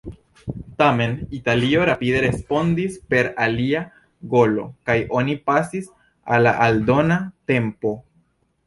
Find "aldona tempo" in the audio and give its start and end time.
6.71-7.99